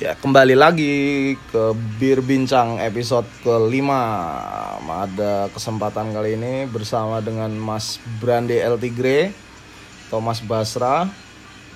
[0.00, 4.00] Ya, kembali lagi ke Bir Bincang episode kelima.
[4.80, 9.36] Ada kesempatan kali ini bersama dengan Mas Brande El Tigre,
[10.08, 11.04] Thomas Basra.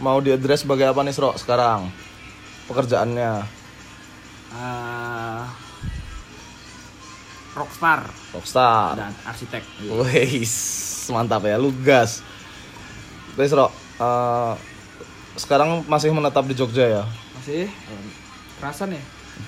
[0.00, 1.92] Mau diadres sebagai apa nih, Sro, sekarang?
[2.72, 3.44] Pekerjaannya
[4.56, 5.44] eh
[7.53, 8.96] rockstar rockstar.
[8.96, 9.60] dan arsitek.
[9.92, 10.40] Wih,
[11.12, 12.24] mantap ya, lu gas.
[13.37, 13.69] Wes, Sro,
[14.01, 14.53] eh,
[15.37, 17.05] sekarang masih menetap di Jogja ya?
[17.47, 18.06] Masih eh,
[18.59, 18.98] kerasan ya?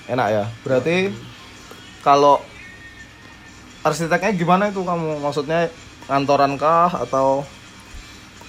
[0.07, 0.47] Enak ya.
[0.63, 1.11] Berarti
[1.99, 2.39] kalau
[3.83, 5.19] arsiteknya gimana itu kamu?
[5.19, 5.67] Maksudnya
[6.07, 7.43] kantoran kah atau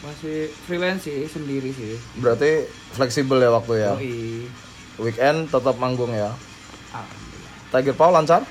[0.07, 1.99] Masih freelance sih sendiri sih.
[2.23, 2.63] berarti
[2.95, 3.99] fleksibel ya waktu ya?
[3.99, 4.47] Yoi.
[5.03, 6.31] Weekend tetap manggung ya.
[7.75, 8.47] Tiger Paul lancar?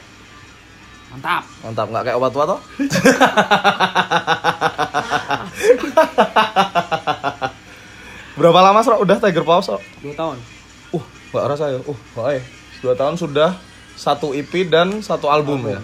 [1.15, 1.47] Mantap.
[1.63, 2.59] Mantap, nggak kayak obat tua toh?
[8.35, 8.99] Berapa lama Sro?
[8.99, 9.79] Udah Tiger Paul Sro?
[10.03, 10.58] Dua tahun.
[11.31, 11.79] Nggak rasa ya.
[11.85, 12.43] Uh, baik.
[12.79, 13.59] Dua tahun sudah
[13.99, 15.79] satu EP dan satu album ya.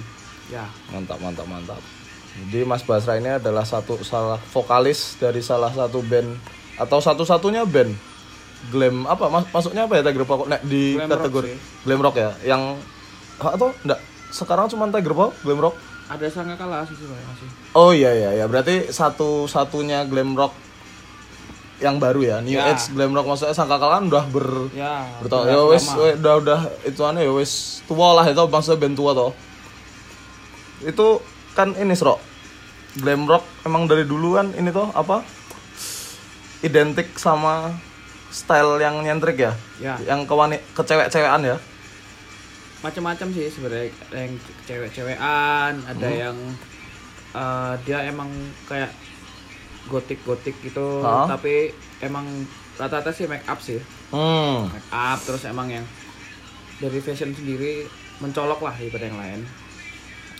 [0.48, 0.66] Ya.
[0.94, 1.82] Mantap, mantap, mantap.
[2.36, 6.36] Jadi Mas Basra ini adalah satu salah vokalis dari salah satu band
[6.76, 7.96] atau satu-satunya band
[8.68, 11.60] glam apa mas, masuknya apa ya Tiger Paw Nek, di Glam rock kategori sih.
[11.86, 12.62] glam rock ya yang
[13.40, 14.00] atau enggak
[14.34, 15.76] sekarang cuma Tiger Paw glam rock
[16.06, 17.48] Ada sangka kalah sih sebenarnya masih.
[17.74, 20.54] oh iya iya ya berarti satu-satunya glam rock
[21.78, 22.72] yang baru ya new Ya.
[22.72, 25.08] age glam rock maksudnya sangka kalian udah ber Ya.
[25.20, 27.52] bertahun ya wes udah udah itu aneh ya wes
[27.84, 29.32] tua lah itu bangsa band tua toh
[30.82, 31.08] itu
[31.52, 32.16] kan ini sro
[32.96, 35.20] glam rock emang dari dulu kan ini toh apa
[36.62, 37.76] identik sama
[38.30, 39.96] style yang nyentrik ya Ya.
[40.02, 41.58] yang kewani kecewek-cewekan ya
[42.78, 46.22] Macam-macam sih sebenarnya yang cewek-cewekan, ada Hmm.
[46.22, 46.38] yang
[47.34, 48.30] eh, dia emang
[48.64, 48.94] kayak
[49.88, 51.30] gotik-gotik gitu, Hah?
[51.30, 52.26] tapi emang
[52.76, 53.80] rata-rata sih make up sih.
[54.12, 54.70] hmm.
[54.74, 55.86] Make up terus emang yang
[56.80, 57.88] dari fashion sendiri
[58.20, 59.42] mencolok lah daripada yang lain.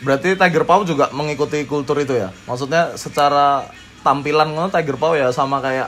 [0.04, 2.28] Berarti Tiger Paw juga mengikuti kultur itu ya?
[2.48, 3.64] Maksudnya secara
[4.04, 5.88] tampilan ngono Tiger Paw ya sama kayak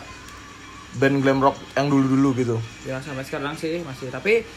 [0.96, 2.58] band glam rock yang dulu-dulu gitu?
[2.88, 4.08] Ya sampai sekarang sih masih.
[4.08, 4.48] Tapi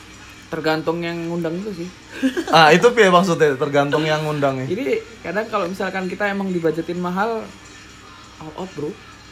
[0.51, 1.89] tergantung yang ngundang itu sih.
[2.55, 3.55] Ah itu piye maksudnya?
[3.59, 4.87] Tergantung yang ngundang nih jadi
[5.23, 7.43] kadang kalau misalkan kita emang dibajetin mahal
[8.41, 8.91] all out bro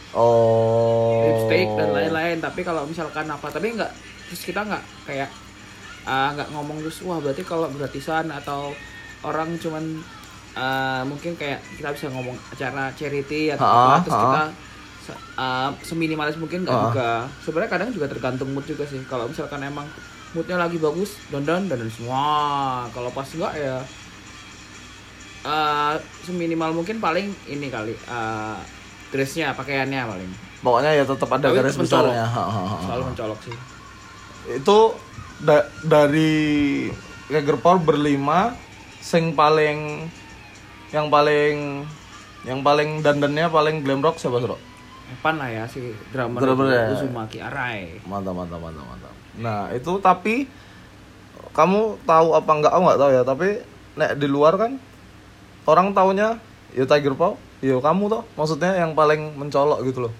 [0.08, 1.20] Oh.
[1.20, 3.92] lipstick dan lain-lain tapi kalau misalkan apa tapi nggak
[4.24, 5.28] terus kita nggak kayak
[6.04, 8.72] ah, nggak ngomong terus wah berarti kalau gratisan atau
[9.20, 10.00] orang cuman
[10.56, 14.24] ah, mungkin kayak kita bisa ngomong acara charity atau Ha, apa terus ha.
[14.24, 14.42] kita
[15.36, 16.84] ah, seminimalis mungkin nggak Ha.
[16.88, 17.08] juga
[17.44, 19.84] sebenarnya kadang juga tergantung mood juga sih kalau misalkan emang
[20.32, 22.24] moodnya lagi bagus dandan dandan semua
[22.96, 23.76] kalau pas enggak ya
[25.44, 28.56] ah, seminimal mungkin paling ini kali ah,
[29.08, 32.26] dressnya pakaiannya paling Pokoknya ya tetap ada Tapi garis besarnya.
[32.82, 33.56] Selalu mencolok sih
[34.54, 34.78] Itu
[35.38, 36.32] da- dari
[37.28, 38.56] Tiger Paw berlima
[38.98, 40.08] sing paling
[40.88, 41.84] yang paling
[42.42, 44.56] yang paling dandannya paling glam rock siapa Sro?
[45.08, 45.80] Evan lah ya si
[46.10, 46.84] drummer Drummer ya.
[46.90, 49.12] Uzumaki Arai Mantap mantap mantap mantap.
[49.38, 50.48] Nah, itu tapi
[51.50, 53.48] kamu tahu apa enggak aku enggak tahu ya, tapi
[53.94, 54.72] nek di luar kan
[55.64, 56.40] orang taunya
[56.74, 60.14] ya Tiger Paw, ya kamu toh maksudnya yang paling mencolok gitu loh.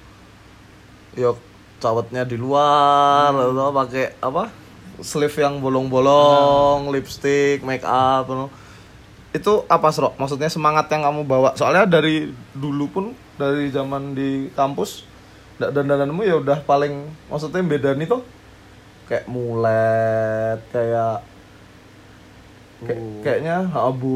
[1.19, 1.35] Ya
[1.79, 4.69] cawetnya di luar atau pakai apa?
[4.99, 8.27] sleeve yang bolong-bolong, lipstick, make up.
[9.31, 10.19] Itu apa, Sro?
[10.19, 11.55] Maksudnya semangat yang kamu bawa.
[11.55, 13.05] Soalnya dari dulu pun
[13.39, 15.07] dari zaman di kampus
[15.59, 18.23] dan dandananmu ya udah paling maksudnya beda nih tuh
[19.11, 21.23] kayak mulet kayak
[22.79, 24.15] kayak kayaknya abu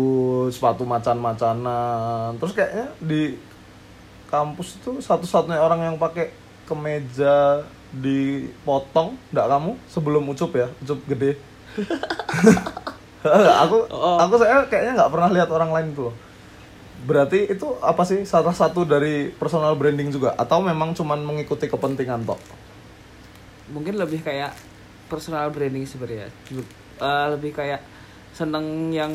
[0.55, 2.39] sepatu macan-macanan.
[2.39, 3.34] Terus kayaknya di
[4.31, 6.31] kampus itu satu-satunya orang yang pakai
[6.65, 9.73] kemeja dipotong enggak kamu?
[9.91, 10.71] Sebelum ucup ya?
[10.81, 11.37] Ucup gede.
[13.62, 14.19] Aku Oh.
[14.19, 16.17] aku saya kayaknya nggak pernah lihat orang lain itu loh.
[17.06, 18.27] Berarti itu apa sih?
[18.27, 20.34] Salah satu dari personal branding juga?
[20.34, 22.39] Atau memang cuman mengikuti kepentingan tok?
[23.71, 24.55] Mungkin lebih kayak
[25.06, 26.31] personal branding sebenarnya.
[26.99, 27.82] Eh, lebih kayak
[28.32, 29.12] seneng yang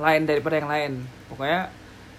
[0.00, 0.92] lain daripada yang lain.
[1.28, 1.68] Pokoknya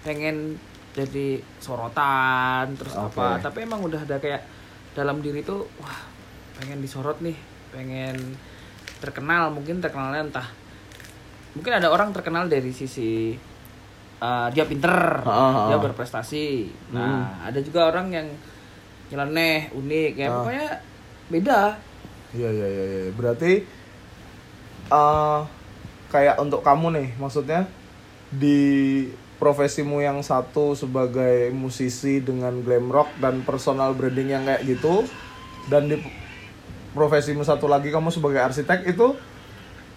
[0.04, 0.58] pengen
[0.94, 3.18] jadi sorotan terus Oke.
[3.18, 4.46] apa tapi emang udah ada kayak
[4.94, 5.98] dalam diri tuh wah
[6.54, 7.34] pengen disorot nih
[7.74, 8.14] pengen
[9.02, 10.48] terkenal mungkin terkenalnya entah
[11.58, 13.34] mungkin ada orang terkenal dari sisi
[14.22, 16.70] uh, dia pinter Ah, ah, dia berprestasi.
[16.94, 18.28] Nah ada juga orang yang
[19.10, 20.26] nyeleneh unik ya.
[20.26, 20.34] Ah.
[20.40, 20.68] pokoknya
[21.30, 21.60] beda.
[22.34, 23.00] Iya iya iya iya.
[23.14, 23.52] Berarti
[24.84, 25.40] eh
[26.14, 27.66] kayak untuk kamu nih, maksudnya
[28.30, 28.62] di
[29.42, 35.02] profesimu yang satu sebagai musisi dengan glam rock dan personal branding yang kayak gitu
[35.66, 35.98] dan di
[36.94, 39.18] profesimu satu lagi kamu sebagai arsitek itu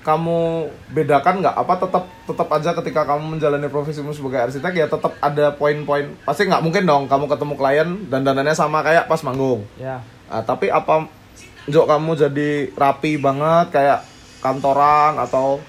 [0.01, 1.55] kamu bedakan nggak?
[1.55, 6.15] Apa tetap tetap aja ketika kamu menjalani profesimu sebagai arsitek ya tetap ada poin-poin?
[6.23, 9.67] Pasti nggak mungkin dong kamu ketemu klien dan dandannya sama kayak pas manggung.
[9.75, 9.99] Ya.
[10.31, 11.11] Nah, tapi apa
[11.67, 13.99] Jok kamu jadi rapi banget kayak
[14.39, 15.59] kantoran atau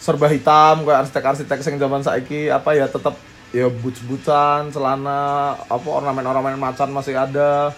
[0.00, 3.20] serba hitam kayak arsitek-arsitek sing zaman saiki apa ya tetap
[3.52, 7.76] ya boots-bootsan, celana, apa ornamen-ornamen macan masih ada.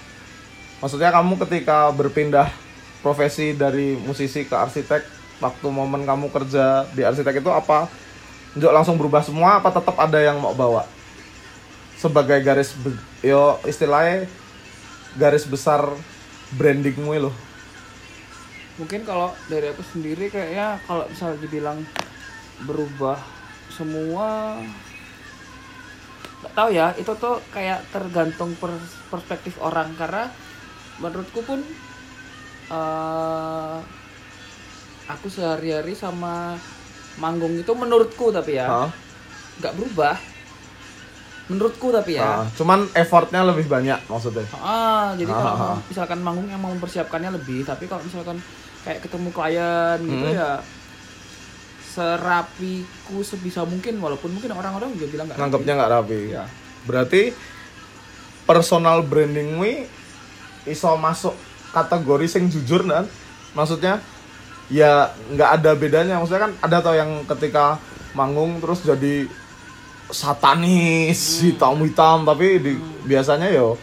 [0.78, 2.46] Maksudnya kamu ketika berpindah
[3.02, 5.02] profesi dari musisi ke arsitek
[5.42, 7.90] waktu momen kamu kerja di arsitek itu apa
[8.52, 10.84] Jok langsung berubah semua apa tetap ada yang mau bawa?
[11.96, 12.76] Sebagai garis
[13.24, 14.28] yo istilahnya
[15.16, 15.88] garis besar
[16.52, 17.36] brandingmu loh.
[18.80, 21.84] mungkin kalau dari aku sendiri kayaknya kalau misal dibilang
[22.62, 23.18] berubah
[23.68, 24.58] semua
[26.40, 30.26] nggak tahu ya itu tuh kayak tergantung pers- perspektif orang karena
[30.98, 31.60] menurutku pun
[32.68, 33.78] eh
[35.04, 36.56] aku sehari-hari sama
[37.14, 38.88] manggung itu menurutku tapi ya
[39.58, 40.16] nggak berubah
[41.44, 44.46] menurutku tapi ya Ah, cuman effortnya lebih banyak maksudnya.
[44.54, 45.58] Ah, jadi kalau Ah.
[45.74, 48.38] mau- misalkan manggung yang mau mempersiapkannya lebih, tapi kalau misalkan
[48.80, 50.38] kayak ketemu klien gitu Hmm.
[50.38, 50.50] ya
[51.92, 55.38] serapiku sebisa mungkin walaupun mungkin orang-orang juga bilang nggak.
[55.38, 56.20] Nganggapnya nggak rapi.
[56.32, 56.44] Ya.
[56.88, 57.22] Berarti
[58.48, 59.86] personal brandingmu
[60.64, 61.36] iso masuk
[61.70, 63.04] kategori sing jujur dan
[63.52, 64.00] maksudnya
[64.72, 66.16] ya nggak ada bedanya.
[66.16, 67.76] Maksudnya kan ada tau yang ketika
[68.16, 69.28] manggung terus jadi
[70.12, 72.72] satanis hitam hitam tapi di,
[73.08, 73.80] biasanya yo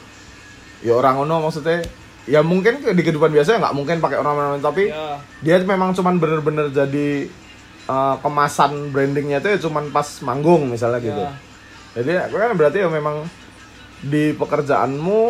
[0.85, 1.81] ya orang ono maksudnya
[2.29, 5.17] ya mungkin di kehidupan biasa ya nggak mungkin pakai ornamen tapi Ya.
[5.41, 7.25] dia memang cuman bener-bener jadi
[7.89, 11.21] uh, kemasan brandingnya itu ya cuman pas manggung misalnya gitu.
[11.25, 11.33] Ya.
[11.97, 13.25] Jadi aku kan berarti ya memang
[13.99, 15.21] di pekerjaanmu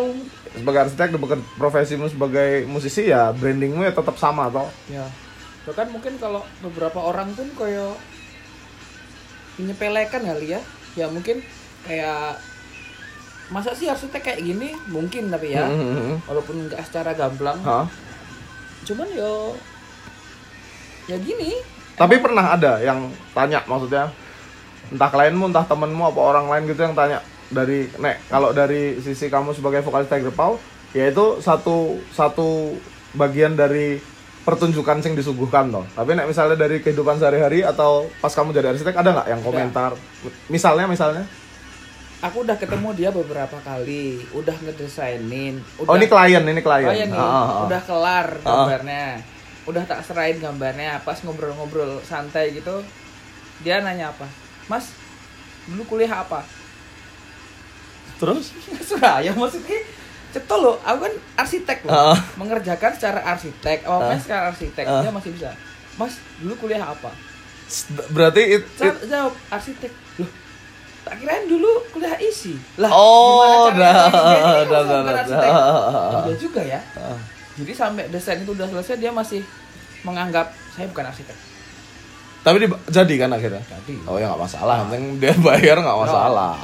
[0.50, 4.68] sebagai arsitek, di peker- profesimu sebagai musisi ya brandingmu ya tetap sama toh.
[4.92, 5.08] Ya.
[5.64, 7.96] Bahkan mungkin kalau beberapa orang pun koyo
[9.58, 10.60] menyepelekan kali ya.
[10.98, 11.40] Ya mungkin
[11.86, 12.38] kayak
[13.50, 14.74] masa sih arsitek kayak gini?
[14.90, 15.66] Mungkin tapi ya.
[15.66, 16.22] Mhm.
[16.28, 17.58] Walaupun nggak secara gamblang.
[17.62, 17.86] Hah?
[18.86, 19.54] Cuman yo
[21.06, 21.79] ya gini.
[22.00, 24.08] Tapi pernah ada yang tanya maksudnya
[24.88, 27.20] entah klienmu entah temenmu apa orang lain gitu yang tanya
[27.52, 30.56] dari nek kalau dari sisi kamu sebagai vokalis Tiger Paw
[30.96, 32.72] ya itu satu satu
[33.12, 34.00] bagian dari
[34.40, 35.84] pertunjukan sing disuguhkan toh.
[35.92, 39.92] Tapi nek misalnya dari kehidupan sehari-hari atau pas kamu jadi arsitek ada nggak yang komentar?
[40.48, 41.28] Misalnya misalnya
[42.20, 45.56] Aku udah ketemu dia beberapa kali, udah ngedesainin.
[45.80, 46.92] Udah, Oh ini klien, ini klien.
[46.92, 47.60] Iya nih, Ah, ah, ah.
[47.64, 49.16] udah kelar Ah.
[49.64, 52.80] Udah tak serahin gambarnya, pas ngobrol-ngobrol santai gitu.
[53.60, 54.24] Dia nanya apa?
[54.66, 54.92] Mas,
[55.66, 56.40] dulu kuliah apa?
[58.16, 58.52] Terus?
[58.88, 59.80] Suraya maksudnya
[60.30, 62.18] Cetul loh, aku kan arsitek loh Ah.
[62.36, 64.18] Mengerjakan secara arsitek, apa Ah.
[64.18, 65.02] secara arsitek Ah.
[65.02, 65.50] Dia masih bisa
[65.98, 67.10] Mas, dulu kuliah apa?
[68.10, 70.30] Berarti it, it- jawab arsitek Loh,
[71.02, 74.06] tak kirain dulu kuliah isi Lah, Oh, dah,
[74.64, 75.02] dah, dah,
[76.22, 77.18] dah, juga ya Ah.
[77.60, 79.44] Jadi sampai desain itu udah selesai dia masih
[80.02, 81.36] menganggap saya bukan arsitek.
[82.40, 83.60] Tapi di, jadi kan akhirnya.
[83.60, 86.56] Jadi Oh ya nggak masalah, yang penting dia bayar nggak masalah.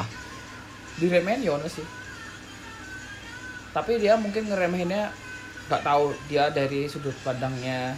[0.96, 1.84] diremehin ya sih.
[3.76, 5.12] Tapi dia mungkin ngeremehinnya
[5.68, 7.92] nggak tahu dia dari sudut pandangnya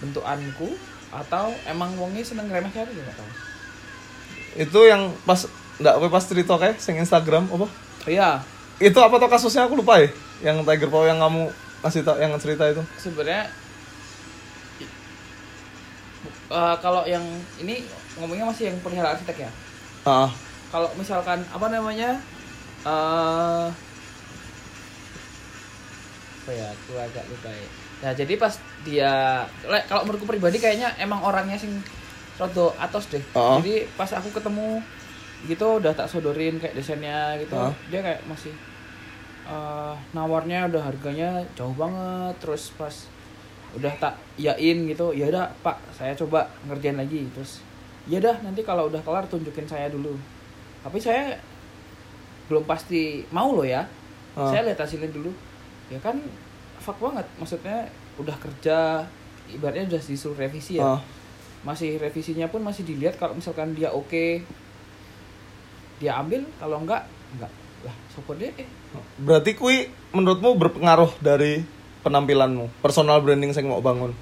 [0.00, 0.72] bentukanku
[1.12, 3.30] atau emang wongnya seneng remeh kayak gitu tahu.
[4.56, 5.44] Itu yang pas
[5.76, 7.68] nggak apa pas cerita kayak sing Instagram apa?
[7.68, 8.40] Oh iya,
[8.80, 10.08] Itu apa tuh kasusnya aku lupa ya.
[10.40, 12.82] Yang Tiger Paw yang kamu kasih tau yang cerita itu.
[12.96, 13.44] sebenarnya
[16.48, 17.22] eh, kalau yang
[17.58, 17.84] ini
[18.16, 19.50] ngomongnya masih yang perihal arsitek ya.
[20.02, 20.30] Ah,
[20.68, 22.16] kalau misalkan apa namanya
[22.82, 23.66] eh
[26.38, 27.66] apa ya aku agak lupa ya
[27.96, 28.54] nah jadi pas
[28.84, 29.42] dia
[29.88, 31.82] kalau menurutku pribadi kayaknya emang orangnya sing
[32.36, 33.58] rodo atos deh Oh.
[33.58, 34.78] jadi pas aku ketemu
[35.44, 37.74] gitu udah tak sodorin kayak desainnya gitu Oh.
[37.90, 38.54] dia kayak masih
[39.46, 42.34] eh nawarnya udah harganya jauh banget.
[42.42, 42.94] Terus pas
[43.76, 47.22] udah tak yain gitu ya udah pak saya coba ngerjain lagi.
[47.30, 47.62] Terus
[48.10, 50.14] ya dah nanti kalau udah kelar tunjukin saya dulu.
[50.82, 51.38] Tapi saya
[52.50, 53.86] belum pasti mau loh ya.
[54.36, 54.52] Ah.
[54.52, 55.30] saya lihat hasilnya dulu.
[55.88, 56.18] Ya kan
[56.82, 57.26] fuck banget.
[57.38, 57.86] Maksudnya
[58.18, 59.06] udah kerja
[59.46, 60.98] ibaratnya udah disuruh revisi ya.
[60.98, 61.00] Ah.
[61.66, 64.42] masih revisinya pun masih dilihat kalau misalkan dia oke
[66.02, 66.42] dia ambil.
[66.58, 68.68] Kalau enggak enggak lah sopo deh eh.
[69.18, 71.60] Berarti kui menurutmu berpengaruh dari
[72.00, 74.14] penampilanmu, personal branding yang mau bangun.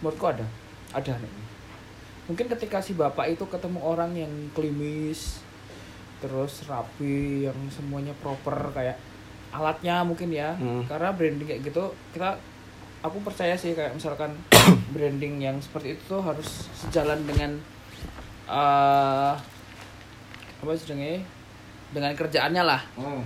[0.00, 0.48] menurutku ada
[0.90, 1.28] ada nih
[2.24, 5.44] mungkin ketika si bapak itu ketemu orang yang klimis
[6.18, 8.96] terus rapi yang semuanya proper kayak
[9.50, 10.88] alatnya mungkin ya Hmm.
[10.88, 12.40] karena branding kayak gitu kita
[13.02, 14.32] aku percaya sih kayak misalkan
[14.94, 17.60] branding yang seperti itu tuh harus sejalan dengan
[18.48, 19.34] eh
[20.60, 21.20] apa sebenarnya
[21.90, 23.22] dengan kerjaannya lah Hmm.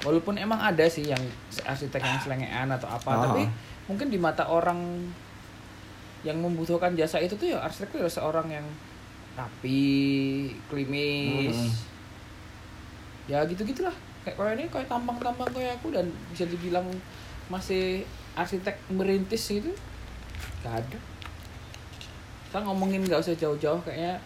[0.00, 1.20] walaupun emang ada sih yang
[1.60, 3.18] arsitek yang selengean atau apa Ah.
[3.26, 3.42] tapi
[3.86, 4.78] mungkin di mata orang
[6.22, 8.66] yang membutuhkan jasa itu tuh ya arsitek itu adalah seorang yang
[9.34, 9.84] rapi
[10.66, 11.72] klimis Hmm.
[13.26, 16.86] ya gitu gitulah kayak kayak ini kayak tampang-tampang kayak aku dan bisa dibilang
[17.46, 19.70] masih arsitek merintis gitu
[20.60, 20.98] gak ada
[22.46, 24.18] kita ngomongin nggak usah jauh-jauh kayaknya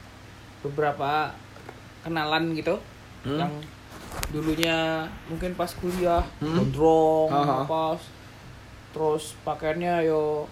[0.61, 1.33] beberapa
[2.01, 2.77] kenalan gitu
[3.23, 3.37] Hmm.
[3.37, 3.53] yang
[4.29, 4.79] dulunya
[5.27, 6.57] mungkin pas kuliah Hmm.
[6.57, 7.95] gondrong apa
[8.91, 10.45] terus pakaiannya yo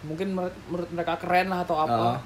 [0.00, 0.54] mungkin menurut,
[0.88, 2.22] mereka keren lah atau apa.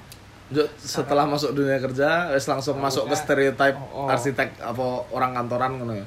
[0.47, 3.19] Jo- setelah masuk dunia kerja wes langsung Oh, masuk ke udah.
[3.19, 4.07] stereotype Oh, oh.
[4.07, 6.05] arsitek apa orang kantoran ngono ya.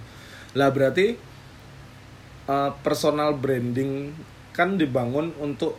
[0.55, 1.19] Lah berarti
[2.47, 4.15] eh, personal branding
[4.53, 5.75] kan dibangun untuk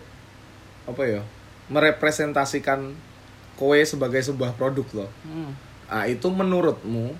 [0.85, 1.21] apa ya?
[1.67, 2.95] merepresentasikan
[3.53, 5.09] kowe sebagai sebuah produk loh.
[5.21, 5.51] Hmm.
[5.87, 7.15] Nah, itu menurutmu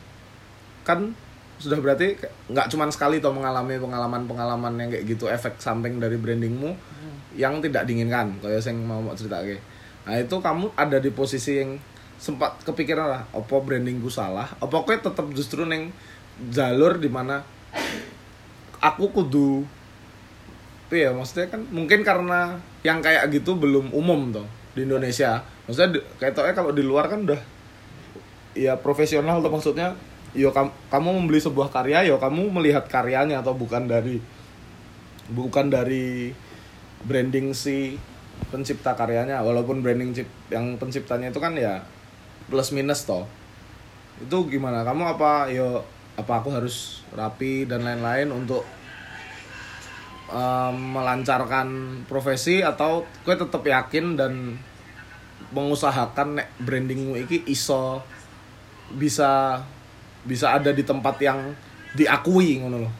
[0.84, 1.12] kan
[1.58, 6.14] sudah berarti ke- nggak cuman sekali toh mengalami pengalaman-pengalaman yang kayak gitu efek samping dari
[6.16, 7.18] brandingmu Hmm.
[7.34, 9.42] yang tidak diinginkan kayak yang mau mau cerita
[10.08, 11.76] Nah, itu kamu ada di posisi yang
[12.18, 14.48] sempat kepikiran lah, apa brandingku salah?
[14.58, 15.92] Apa kowe tetap justru neng
[16.50, 17.44] jalur di mana
[18.80, 19.66] aku kudu
[20.88, 25.44] Tapi ya maksudnya kan mungkin karena yang kayak gitu belum umum toh di Indonesia.
[25.68, 27.36] Maksudnya kayak tau kalau di luar kan udah
[28.58, 29.94] ya profesional tuh maksudnya
[30.34, 34.18] yo kam- kamu membeli sebuah karya yo kamu melihat karyanya atau bukan dari
[35.32, 36.32] bukan dari
[37.04, 38.00] branding si
[38.50, 39.42] pencipta karyanya.
[39.44, 41.84] Walaupun branding cip, yang penciptanya itu kan ya
[42.48, 43.28] plus minus toh.
[44.22, 44.82] Itu gimana?
[44.88, 45.84] Kamu apa yo
[46.18, 48.66] apa aku harus rapi dan lain-lain untuk
[50.34, 54.58] em, melancarkan profesi atau gue tetap yakin dan
[55.54, 58.02] mengusahakan nek brandingmu iki iso
[58.96, 59.62] bisa
[60.24, 61.52] bisa ada di tempat yang
[61.96, 62.94] diakui ngono loh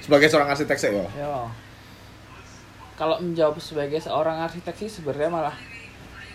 [0.00, 1.46] sebagai seorang arsitek sih Yo.
[2.96, 5.56] Kalau menjawab sebagai seorang arsitek sih sebenarnya malah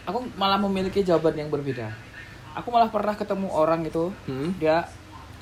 [0.05, 1.93] aku malah memiliki jawaban yang berbeda.
[2.57, 4.49] Aku malah pernah ketemu orang itu, Hmm?
[4.57, 4.81] dia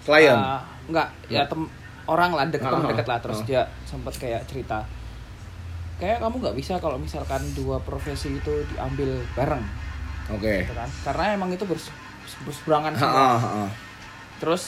[0.04, 0.60] klien uh,
[0.90, 1.64] enggak, ya tem
[2.10, 3.46] orang lah deket teman Ah, deket lah terus ah.
[3.48, 4.84] dia sempat kayak cerita.
[6.02, 9.64] Kayak kamu nggak bisa kalau misalkan dua profesi itu diambil bareng,
[10.28, 10.90] oke gitu kan?
[11.08, 11.88] Karena emang itu bers
[12.42, 13.26] berseberangan Ha, semua.
[13.38, 13.66] ha, ha.
[14.42, 14.64] Terus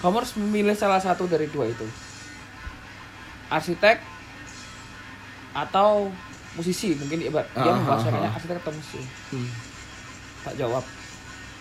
[0.00, 1.84] kamu harus memilih salah satu dari dua itu.
[3.52, 4.00] Arsitek
[5.52, 6.08] atau
[6.54, 8.36] musisi mungkin ibarat dia membahasakannya ah, ah.
[8.38, 9.02] arsitek atau musisi.
[9.30, 9.50] Hmm.
[10.46, 10.84] Tak jawab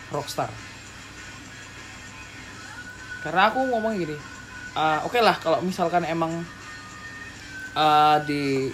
[0.09, 0.49] rockstar.
[3.19, 4.15] Karena aku ngomong gini,
[4.73, 6.31] "Ah, oke lah kalau misalkan emang
[7.75, 8.71] ah, di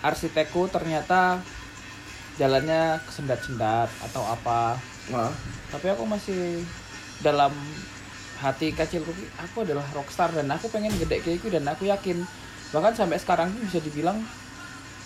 [0.00, 1.40] arsitekku ternyata
[2.36, 5.32] jalannya kesendat-sendat atau apa Nah,
[5.68, 6.60] tapi aku masih
[7.18, 7.50] dalam
[8.36, 12.24] hati kecilku aku adalah rockstar dan aku pengen gede kayak gitu dan aku yakin
[12.70, 14.16] bahkan sampai sekarang pun bisa dibilang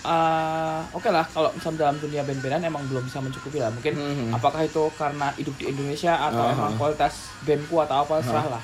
[0.03, 4.31] ah, oke lah kalau misalnya dalam dunia band-bandan emang belum bisa mencukupi lah mungkin Mhm.
[4.31, 6.53] apakah itu karena hidup di Indonesia atau Aha.
[6.53, 8.63] emang kualitas bandku atau apa serah lah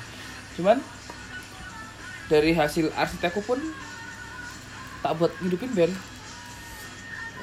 [0.55, 0.77] cuman
[2.27, 3.59] dari hasil arsitekku pun
[5.01, 5.93] tak buat hidupin band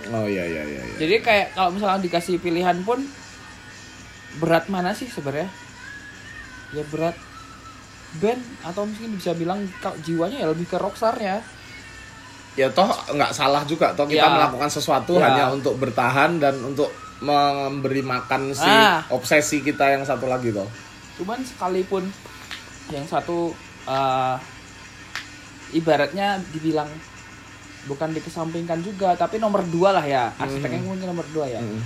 [0.09, 0.81] oh iya iya iya.
[0.83, 0.97] iya.
[0.97, 3.05] jadi kayak kalau misalnya dikasih pilihan pun
[4.39, 5.51] berat mana sih sebenarnya?
[6.71, 7.17] Ya berat
[8.17, 11.45] band atau mungkin bisa bilang kalau jiwanya ya lebih ke rockstar ya.
[12.55, 14.35] ya toh nggak salah juga toh kita Ya.
[14.35, 15.31] melakukan sesuatu Ya.
[15.31, 16.91] hanya untuk bertahan dan untuk
[17.21, 19.07] memberi makan si Ah.
[19.09, 20.67] obsesi kita yang satu lagi toh.
[21.15, 22.11] Cuman sekalipun
[22.89, 23.55] yang satu
[23.85, 24.37] eh,
[25.71, 26.89] ibaratnya dibilang
[27.87, 31.61] bukan dikesampingkan juga tapi nomor dua lah ya arsiteknya mungkin nomor dua ya.
[31.61, 31.81] Hmm.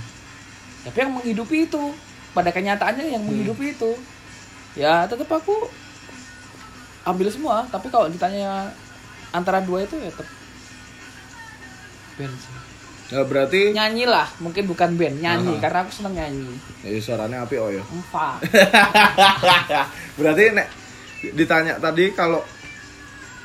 [0.83, 1.83] Tapi yang menghidupi itu
[2.33, 3.93] pada kenyataannya yang menghidupi itu
[4.73, 5.53] ya tetap aku
[7.05, 8.73] ambil semua tapi kalau ditanya
[9.29, 10.29] antara dua itu ya tetap
[12.13, 12.53] band sih.
[13.13, 15.61] Ya, berarti nyanyi lah mungkin bukan band nyanyi Aha.
[15.61, 16.49] karena aku seneng nyanyi
[16.81, 17.83] ya, suaranya api oh ya.
[20.17, 20.67] berarti nek
[21.37, 22.41] ditanya tadi kalau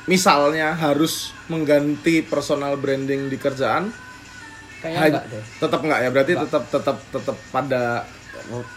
[0.09, 3.93] misalnya harus mengganti personal branding di kerjaan
[4.81, 6.43] kayaknya enggak deh tetap nggak ya berarti Nggak.
[6.49, 7.83] tetap tetap tetap pada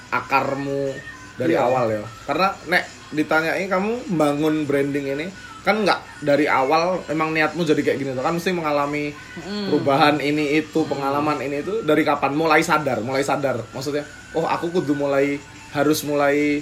[0.09, 0.93] akarmu
[1.35, 1.65] dari Iya.
[1.65, 2.03] awal ya.
[2.25, 5.27] Karena nek ditanyai kamu bangun branding ini
[5.63, 8.21] kan nggak dari awal emang niatmu jadi kayak gini tuh.
[8.21, 9.69] Kan mesti mengalami Mm.
[9.69, 12.33] perubahan ini itu pengalaman ini itu dari kapan?
[12.33, 13.63] Mulai sadar mulai sadar.
[13.71, 14.03] Maksudnya
[14.33, 15.39] oh aku kudu mulai
[15.71, 16.61] harus mulai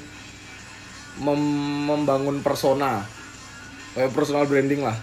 [1.16, 3.02] mem- membangun persona.
[3.92, 4.94] Eh, personal branding lah.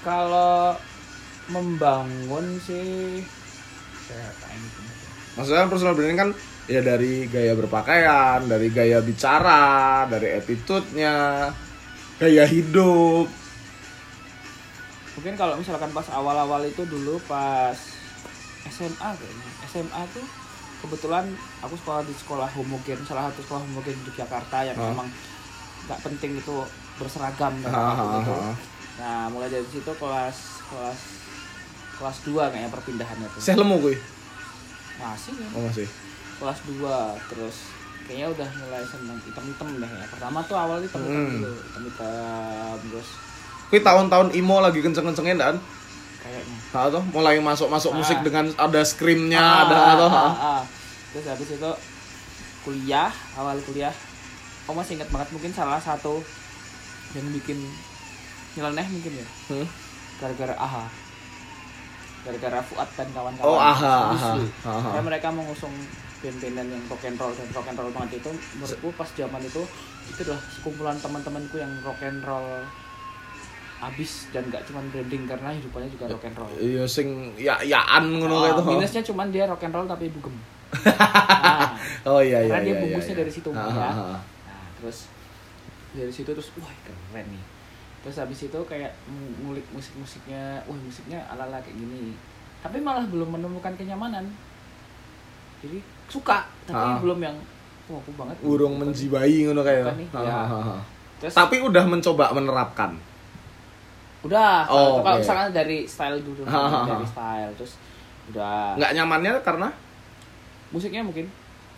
[0.00, 0.76] Kalau
[1.46, 3.20] membangun sih
[4.04, 4.28] saya
[5.34, 6.30] Maksudnya personal branding kan
[6.64, 9.64] ya dari gaya berpakaian, dari gaya bicara,
[10.06, 11.50] dari attitude-nya,
[12.16, 13.26] gaya hidup.
[15.14, 17.78] mungkin kalau misalkan pas awal-awal itu dulu pas
[18.66, 20.26] SMA kayaknya SMA tuh
[20.80, 21.22] kebetulan
[21.60, 24.90] aku sekolah di sekolah homogen salah satu sekolah homogen di Jakarta yang Ah.
[24.90, 25.06] memang
[25.86, 26.56] nggak penting itu
[26.96, 28.32] berseragam dan apa pun itu.
[28.34, 28.54] ah.
[28.96, 30.36] nah mulai dari situ kelas
[30.66, 31.00] kelas
[31.94, 33.94] kelas 2 kayaknya perpindahannya tuh Saya lemu kuy.
[34.96, 35.86] Masih ya Oh masih.
[36.34, 36.82] kelas 2
[37.28, 37.56] terus
[38.04, 41.40] kayaknya udah mulai seneng hitam-hitam deh ya pertama tuh awal hitam-hitam Hmm.
[41.40, 43.08] dulu hitam-hitam terus
[43.64, 45.54] Kuy tahun-tahun emo lagi kenceng-kencengnya dan
[46.20, 47.96] kayaknya Nah, tuh mulai masuk-masuk Ah.
[47.96, 50.62] musik dengan ada screamnya, Ah, ada ah, atau ah, ah.
[51.10, 51.70] terus habis itu
[52.60, 53.92] kuliah awal kuliah
[54.64, 56.18] aku masih ingat banget mungkin salah satu
[57.12, 57.60] yang bikin
[58.54, 59.66] nyeleneh mungkin ya Hmm?
[60.16, 60.84] gara-gara aha
[62.24, 63.96] gara-gara Fuad dan kawan-kawan Oh, Aha.
[64.10, 64.32] Aha,
[64.64, 64.88] Aha.
[64.90, 65.72] Karena mereka mengusung
[66.18, 69.62] band-bandan yang rock and roll dan rock and roll banget itu menurutku pas zaman itu
[70.06, 72.48] itu adalah sekumpulan teman-temanku yang rock and roll
[73.84, 78.08] abis dan gak cuman branding karena hidupannya juga rock and roll Iya sing ya yaan
[78.10, 78.64] ngono Oh, kayak itu.
[78.66, 80.32] minusnya cuman dia rock and roll tapi dugem
[80.80, 81.76] nah,
[82.08, 82.50] Oh iya iya.
[82.50, 83.20] Karena dia iya, bungkusnya iya.
[83.20, 83.68] dari situ, Ah, ya.
[83.76, 84.18] ah, ah.
[84.42, 84.98] nah terus
[85.92, 87.42] dari situ terus wah keren nih
[88.04, 92.12] terus habis itu kayak ng- ngulik musik-musiknya wah musiknya ala-ala kayak gini
[92.60, 94.28] tapi malah belum menemukan kenyamanan
[95.58, 97.00] jadi suka tapi Ah.
[97.00, 97.36] belum yang
[97.84, 99.92] wah aku banget Urung menjiwai ngono kayak.
[99.94, 100.32] Nih, Ah, ya.
[100.34, 100.80] ah, ah, ah.
[101.18, 102.92] terus Tapi udah mencoba menerapkan.
[104.22, 105.20] udah Oh, kalau oke.
[105.20, 106.84] misalnya dari style dulu ha.
[106.86, 107.76] dari style terus
[108.26, 109.68] udah Nggak nyamannya karena
[110.70, 111.28] musiknya mungkin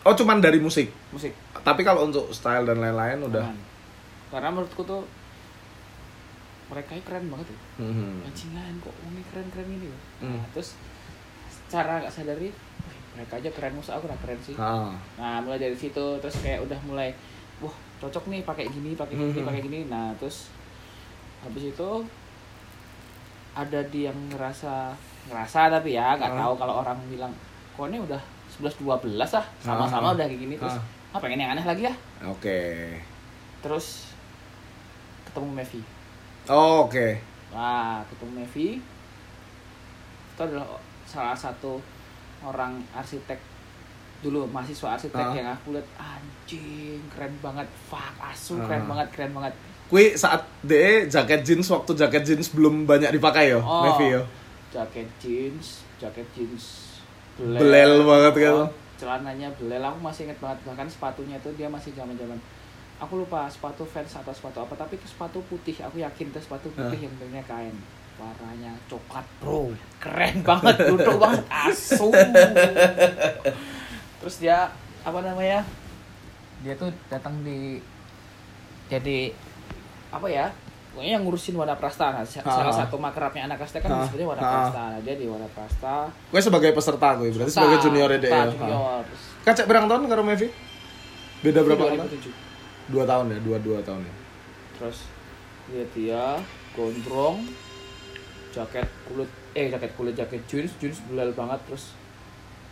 [0.00, 0.86] oh cuman dari musik.
[1.10, 3.50] musik Tapi kalau untuk style dan lain-lain udah.
[4.28, 5.02] karena menurutku tuh
[6.66, 8.10] mereka keren banget ya Mhm.
[8.22, 9.98] bajingan kok ini keren keren ini ya.
[10.20, 10.34] Hmm.
[10.34, 10.74] Nah, terus
[11.48, 12.54] secara nggak sadari "Wih,
[13.14, 14.90] mereka aja keren musuh aku nggak keren sih Ah.
[15.16, 17.10] nah mulai dari situ terus kayak udah mulai
[17.58, 19.46] wah cocok nih pakai gini pakai gini Mhm.
[19.46, 20.50] pakai gini nah terus
[21.40, 21.88] habis itu
[23.52, 24.92] ada di yang ngerasa
[25.26, 26.38] ngerasa tapi ya nggak Ah.
[26.40, 27.32] tahu kalau orang bilang
[27.72, 30.14] kok ini udah 11 12 ah sama-sama Ah.
[30.14, 30.76] udah kayak gini terus
[31.08, 32.92] ah pengen yang aneh lagi ya Oke.
[33.58, 34.12] terus
[35.24, 35.80] ketemu Mevi
[36.46, 37.18] Oh, Oke.
[37.50, 38.68] Wah, ketemu Mevi
[40.36, 40.68] itu adalah
[41.02, 41.80] salah satu
[42.42, 43.40] orang arsitek
[44.20, 45.32] dulu mahasiswa arsitek Ah.
[45.32, 48.68] yang aku lihat anjing keren banget fuck asu Ah.
[48.68, 49.54] keren banget keren banget
[49.86, 53.86] Kui saat de jaket jeans waktu jaket jeans belum banyak dipakai yo, Oh.
[53.86, 54.22] Mevi yo.
[54.68, 57.00] jaket jeans jaket jeans
[57.36, 58.52] Belel banget kan.
[58.58, 62.36] Oh, celananya belel aku masih inget banget bahkan sepatunya itu dia masih zaman zaman
[62.96, 66.68] aku lupa sepatu Vans atau sepatu apa tapi itu sepatu putih aku yakin itu sepatu
[66.70, 67.02] putih Ah.
[67.02, 67.76] yang bentuknya kain
[68.16, 72.08] warnanya coklat bro keren banget duduk banget asu
[74.16, 75.60] terus dia apa namanya
[76.60, 77.78] dia tuh datang di
[78.88, 79.30] jadi
[80.08, 80.48] apa ya
[80.90, 82.48] pokoknya yang ngurusin Wana Prasta nah, Ah.
[82.48, 84.08] salah satu makrabnya anak Prasta kan Ah.
[84.08, 84.48] sebenarnya Wana Ah.
[84.48, 88.48] Prasta nah, dia di Wana Prasta Kue sebagai peserta gue, berarti sebagai junior ya.
[88.48, 90.48] Junior terus Kacek berapa tahun karo Mevi?
[91.38, 92.08] Beda berapa tahun?
[92.86, 94.14] 2007 Dua tahun ya, dua dua tahun ya.
[94.76, 94.98] terus
[95.66, 96.22] lihat dia
[96.72, 97.42] gondrong
[98.52, 101.96] jaket kulit eh jaket kulit jaket jeans jeans belal banget terus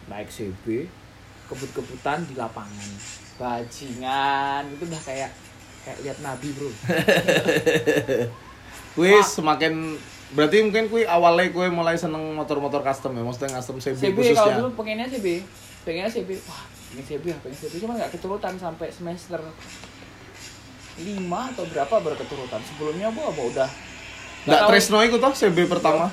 [0.06, 0.86] naik CB
[1.44, 2.90] kebut-kebutan di lapangan
[3.34, 5.30] bajingan itu udah kayak
[5.82, 6.70] kayak lihat nabi bro
[8.94, 9.26] Kue Wah.
[9.26, 9.98] semakin
[10.32, 14.38] berarti mungkin kue awalnya kue mulai seneng motor-motor custom ya, maksudnya custom CB, CB khususnya.
[14.38, 15.26] kalau dulu pengennya CB
[15.82, 19.40] pengennya CB wah pengen CB ya pengen CB cuma nggak keturutan sampai semester
[20.94, 23.66] 5 atau berapa baru keturutan sebelumnya gua mau udah
[24.44, 26.12] Nggak Tresno itu toh CB pertama.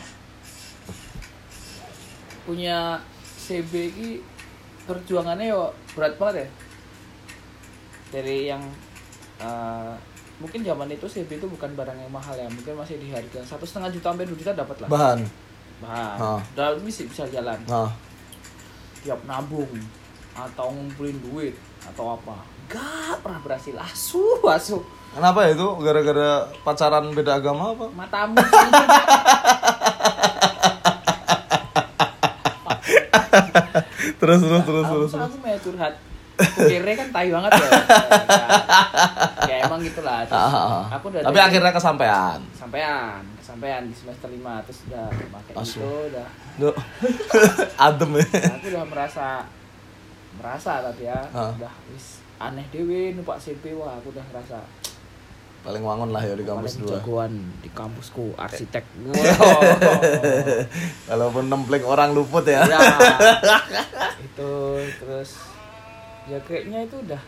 [2.41, 2.98] punya
[3.38, 4.10] CB ini
[4.88, 6.48] perjuangannya yo berat banget ya.
[8.15, 8.63] Dari yang
[9.39, 9.94] eh,
[10.39, 12.48] mungkin zaman itu CB itu bukan barang yang mahal ya.
[12.48, 14.89] Mungkin masih di harga satu setengah juta sampai dua juta dapat lah.
[14.89, 15.20] Bahan.
[15.82, 16.39] nah Ah.
[16.56, 17.60] udah bisa bisa jalan.
[17.67, 17.91] Nah,
[19.04, 19.70] tiap nabung
[20.32, 22.39] atau ngumpulin duit atau apa
[22.72, 24.80] gak pernah berhasil asu asu
[25.12, 25.68] kenapa ya itu?
[25.78, 26.30] Gara-gara
[26.62, 27.86] pacaran beda agama apa?
[27.92, 28.40] matamu
[34.18, 35.12] terus terus terus terus.
[35.14, 35.94] aku mau curhat
[36.42, 37.70] kira kan tai banget ya
[39.52, 40.84] ya emang gitulah terus Ah, ah, ah.
[40.98, 42.40] aku udah Tapi akhirnya kesampaian.
[42.52, 46.28] sampean kesampean di semester 5 terus udah pakai itu udah.
[47.86, 48.26] Adem ya.
[48.50, 49.28] aku udah merasa
[50.34, 51.54] merasa tapi ya Ah.
[51.54, 54.58] udah wis aneh dewe numpak CP wah aku udah ngerasa
[55.62, 56.91] paling wangun lah ya di kampus paling dua.
[56.97, 58.82] jagoan di kampusku arsitek.
[61.06, 62.65] Walaupun nempling orang luput ya.
[62.65, 62.80] Ya
[64.25, 64.51] itu
[64.97, 65.38] terus
[66.25, 67.21] ya kayaknya itu udah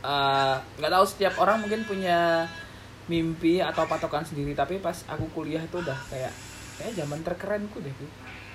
[0.00, 2.44] Eh, nggak tahu setiap orang mungkin punya
[3.08, 6.28] mimpi atau patokan sendiri tapi pas aku kuliah itu udah kayak
[6.76, 8.06] kayak zaman terkerenku deh Bu.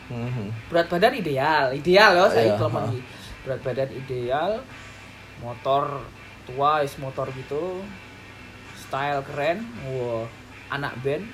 [0.10, 0.46] Mhm.
[0.70, 2.82] berat badan ideal ideal loh saya Iya, kalau ha.
[2.84, 3.02] lagi
[3.46, 4.60] berat badan ideal
[5.40, 6.04] motor
[6.44, 7.80] tua is motor gitu
[8.76, 10.26] style keren wow
[10.70, 11.26] anak band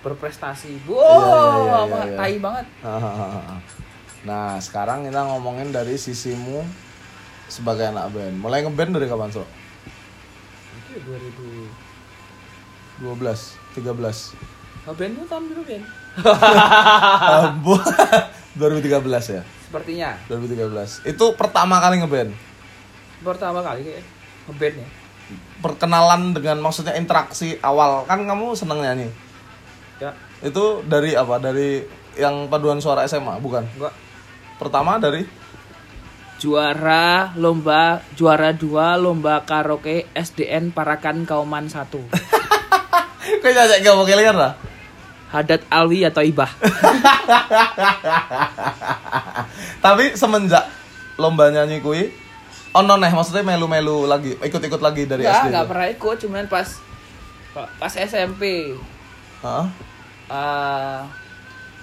[0.00, 0.80] berprestasi.
[0.88, 2.16] Wow Iya, iya, iya, apa, iya.
[2.16, 2.66] tai banget.
[4.20, 6.60] Nah sekarang kita ngomongin dari sisimu
[7.48, 8.36] sebagai anak band.
[8.36, 9.44] Mulai ngeband dari kapan so
[10.90, 15.84] itu ya 2000 12 13 oh, band itu tahun berapa band
[17.46, 17.74] Ambo
[18.58, 20.18] 2013 ya sepertinya.
[20.26, 22.34] 2013 itu pertama kali ngeband?
[23.22, 24.02] Pertama kali kayak
[24.50, 24.88] ngeband ya.
[25.62, 28.02] Perkenalan dengan maksudnya interaksi awal.
[28.10, 29.06] Kan kamu seneng nyanyi?
[30.02, 30.10] Ya.
[30.42, 31.38] Itu dari apa?
[31.38, 31.86] Dari
[32.18, 33.62] yang paduan suara SMA bukan?
[33.78, 33.94] Enggak.
[34.58, 35.22] Pertama dari?
[36.40, 41.84] Juara lomba juara dua lomba karaoke SDN Parakan Kauman 1
[43.44, 44.56] kok nyajak gak mau kalian lah
[45.30, 46.50] Hadat Alwi atau Ibah
[49.80, 50.66] tapi semenjak
[51.16, 52.10] lomba nyanyi kui
[52.70, 55.70] ono neh maksudnya melu-melu lagi ikut-ikut lagi dari Enggak, SD enggak tuh?
[55.70, 56.68] pernah ikut, cuman pas
[57.76, 58.42] pas SMP.
[59.42, 59.66] Hah?
[60.30, 61.00] eh,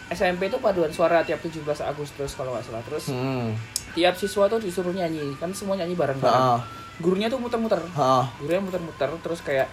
[0.09, 2.79] SMP itu paduan suara tiap 17 Agustus kalau nggak salah.
[2.87, 3.51] Terus Hmm.
[3.91, 6.39] tiap siswa tuh disuruh nyanyi, kan semua nyanyi bareng-bareng.
[6.47, 6.59] Heeh.
[6.97, 7.83] Gurunya tuh muter-muter.
[7.83, 8.23] Heeh.
[8.39, 9.67] Gurunya muter-muter terus kayak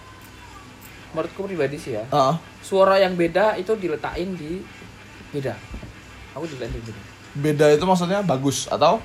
[1.15, 2.03] menurutku pribadi sih ya.
[2.05, 2.35] Heeh.
[2.59, 4.59] Suara yang beda itu diletakin di
[5.31, 5.55] beda.
[6.35, 7.01] Aku diletakin di beda.
[7.35, 8.99] Beda itu maksudnya bagus atau?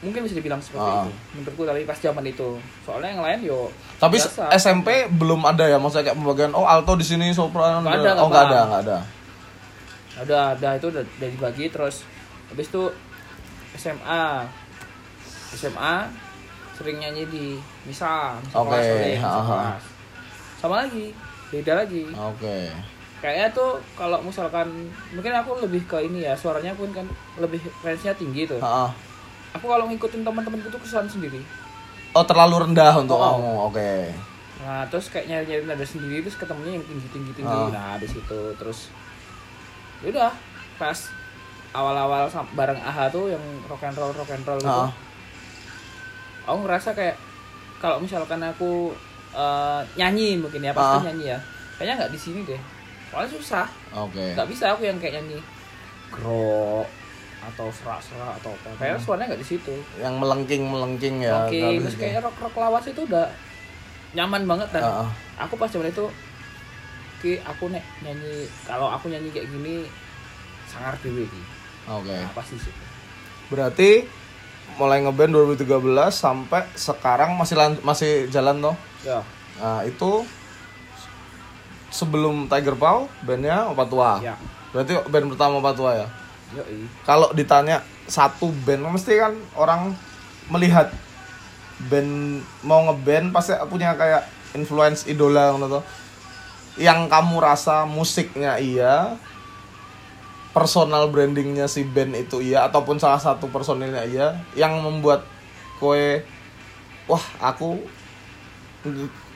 [0.00, 1.04] Mungkin bisa dibilang seperti Ah.
[1.04, 1.12] itu.
[1.34, 2.56] Menurutku tapi pas zaman itu.
[2.84, 4.48] Soalnya yang lain yo Tapi biasa.
[4.52, 7.80] SMP belum ada ya maksudnya kayak pembagian oh alto di sini sopran.
[7.80, 8.98] Nggak ada, oh nggak ada, nggak ada.
[10.16, 12.04] ada ada itu udah, udah dibagi terus
[12.48, 12.82] habis itu
[13.72, 14.24] SMA
[15.50, 15.96] SMA
[16.74, 17.44] sering nyanyi di
[17.84, 19.44] misa misa Oke, kelas sering, misa aha.
[19.44, 19.84] kelas.
[20.58, 21.06] sama lagi
[21.50, 22.70] beda lagi Oke.
[23.18, 24.70] kayaknya tuh kalau misalkan
[25.10, 27.04] mungkin aku lebih ke ini ya suaranya pun kan
[27.36, 28.90] lebih range-nya tinggi tuh Heeh.
[29.52, 31.42] aku kalau ngikutin teman-temanku tuh kesulitan sendiri
[32.10, 33.22] Oh terlalu rendah untuk Oh.
[33.38, 33.50] kamu.
[33.68, 33.92] Oke.
[34.60, 37.70] nah terus kayak nyari nyari nada sendiri terus ketemunya yang tinggi tinggi tinggi Ah.
[37.70, 38.92] nah di situ terus
[40.00, 40.32] yaudah
[40.76, 40.96] pas
[41.70, 44.84] awal-awal bareng AHA tuh yang rock and roll rock and roll gitu
[46.42, 47.16] aku ngerasa kayak
[47.78, 48.92] kalau misalkan aku
[49.32, 51.04] eh, nyanyi mungkin ya pasti Ah.
[51.06, 51.38] nyanyi ya
[51.74, 52.60] kayaknya nggak di sini deh
[53.08, 53.66] soalnya susah
[53.96, 54.34] Oke.
[54.34, 55.38] nggak bisa aku yang kayak nyanyi
[56.08, 56.86] grok
[57.40, 61.32] atau serak-serak atau apa kayaknya suaranya nggak di situ Yang melengking-melengking ya.
[61.40, 62.02] oke nggak terus bisa.
[62.02, 63.26] kayak rock rock lawas itu udah
[64.10, 65.08] nyaman banget dan Heeh.
[65.38, 66.04] aku pas zaman itu
[67.18, 69.86] ki aku nek nyanyi kalau aku nyanyi kayak gini
[70.66, 71.42] sangar dewe ki
[71.86, 72.12] Oke.
[72.12, 72.74] nah, pasti sih
[73.48, 74.06] Berarti
[74.76, 75.66] mulai ngeband 2013
[76.10, 78.76] sampai sekarang masih lan- masih jalan toh.
[79.02, 79.20] ya
[79.56, 80.24] Nah, itu
[81.90, 84.12] sebelum Tiger Paw bandnya Opat Tua.
[84.20, 84.34] ya
[84.70, 86.06] Berarti band pertama Opat Tua ya.
[87.02, 89.92] Kalau ditanya satu band mesti kan orang
[90.48, 90.90] melihat
[91.86, 95.84] band mau ngeband pasti punya kayak influence idola toh.
[96.78, 99.18] Yang kamu rasa musiknya iya,
[100.50, 105.22] personal brandingnya si band itu iya ataupun salah satu personilnya iya yang membuat
[105.78, 106.22] kowe
[107.06, 107.78] wah aku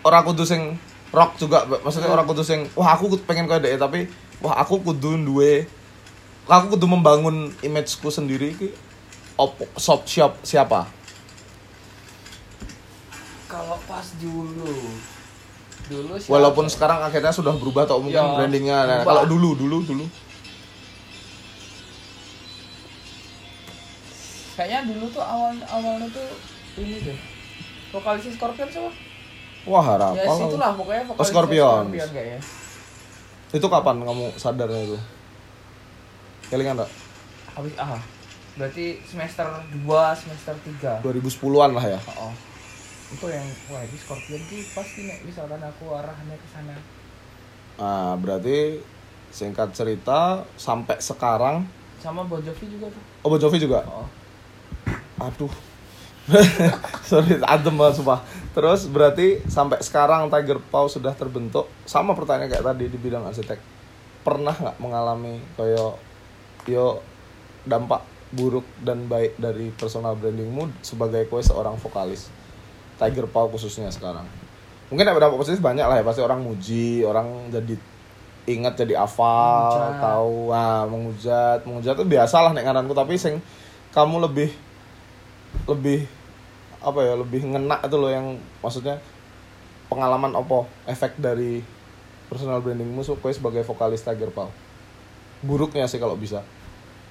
[0.02, 0.74] orang kudu sing
[1.14, 4.10] rock juga maksudnya orang kudu sing wah aku pengen kowe deh tapi
[4.42, 5.70] wah aku kudu duwe
[6.50, 8.68] aku kudu membangun imageku sendiri ki
[9.38, 10.86] opo shop shop siapa
[13.46, 14.74] kalau pas dulu
[15.86, 16.32] dulu siapa?
[16.32, 19.06] walaupun sekarang akhirnya sudah berubah atau mungkin Ya, brandingnya nah, berubah.
[19.06, 20.04] kalau dulu dulu dulu
[24.54, 26.28] kayaknya dulu tuh awal awalnya tuh
[26.78, 27.18] ini deh.
[27.94, 28.90] Vokalisnya Scorpion siapa?
[29.64, 31.86] wah harap ya situlah pokoknya vokalisnya Oh, Scorpions.
[31.88, 32.08] Scorpion.
[32.12, 32.40] Kayaknya.
[33.54, 34.98] Itu kapan kamu sadarnya itu?
[36.52, 36.90] Kelingan tak
[37.54, 38.02] habis ah.
[38.54, 39.46] Berarti semester
[39.82, 39.82] 2
[40.14, 40.54] semester
[41.02, 41.98] 3 2010-an lah ya?
[42.14, 42.30] Oh,
[43.10, 46.76] itu yang wah ini Scorpion ki pasti nek misalkan aku arahnya ke sana.
[47.80, 48.78] Nah berarti
[49.34, 51.66] singkat cerita sampai sekarang
[51.98, 53.02] sama Bon Jovi juga tuh.
[53.24, 53.82] Oh Bon Jovi juga?
[53.88, 54.06] Oh
[55.20, 55.52] aduh.
[57.10, 58.24] Sorry adem banget sumpah.
[58.56, 61.68] Terus berarti sampai sekarang Tiger Paw sudah terbentuk.
[61.84, 63.60] Sama pertanyaan kayak tadi di bidang arsitek.
[64.24, 66.00] Pernah nggak mengalami kayak
[66.64, 67.04] yo
[67.68, 68.00] dampak
[68.32, 72.32] buruk dan baik dari personal brandingmu sebagai kowe seorang vokalis?
[72.96, 74.24] Tiger Paw khususnya sekarang.
[74.88, 76.04] Mungkin ada dampak positif banyak lah ya.
[76.08, 77.76] Pasti orang muji orang jadi
[78.48, 80.56] ingat jadi hafal tahu.
[80.56, 81.68] Ah menghujat.
[81.68, 83.44] Menghujat itu biasa lah nek ngaranku tapi sing
[83.92, 84.63] kamu lebih
[85.64, 86.04] lebih
[86.84, 89.00] apa ya lebih ngena itu loh yang maksudnya
[89.88, 91.64] pengalaman apa efek dari
[92.28, 94.48] personal brandingmu supaya sebagai vokalis Tiger Paw
[95.44, 96.40] buruknya sih kalau bisa.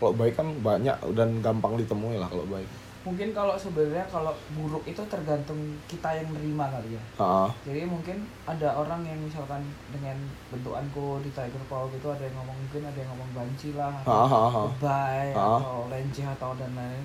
[0.01, 2.65] Kalau baik kan banyak dan gampang ditemui lah kalau baik.
[3.03, 7.03] Mungkin kalau sebenarnya kalau buruk itu tergantung kita yang nerima kali ya.
[7.21, 9.61] Ah jadi mungkin ada orang yang misalkan
[9.93, 10.17] dengan
[10.49, 14.25] bentukanku di Tiger Paw gitu ada yang ngomong mungkin ada yang ngomong banci lah ah
[14.25, 15.59] ah ah lebay Ah.
[15.61, 17.03] atau lenceh atau dan lain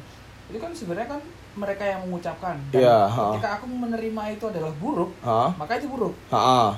[0.48, 1.20] itu kan sebenarnya kan
[1.54, 3.32] mereka yang mengucapkan dan Iya, ah.
[3.32, 6.72] ketika aku menerima itu adalah buruk ah maka itu buruk ah